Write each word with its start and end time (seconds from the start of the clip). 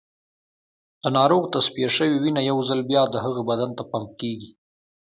د 1.01 1.03
ناروغ 1.17 1.43
تصفیه 1.55 1.89
شوې 1.97 2.17
وینه 2.23 2.41
یو 2.49 2.57
ځل 2.67 2.79
بیا 2.89 3.01
د 3.09 3.15
هغه 3.25 3.41
بدن 3.49 3.69
ته 3.77 3.83
پمپ 3.91 4.11
کېږي. 4.21 4.49